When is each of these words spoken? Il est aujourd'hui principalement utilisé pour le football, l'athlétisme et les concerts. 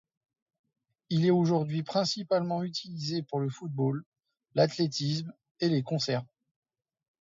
Il 1.11 1.27
est 1.27 1.29
aujourd'hui 1.29 1.83
principalement 1.83 2.63
utilisé 2.63 3.21
pour 3.21 3.39
le 3.39 3.49
football, 3.51 4.03
l'athlétisme 4.55 5.31
et 5.59 5.69
les 5.69 5.83
concerts. 5.83 6.25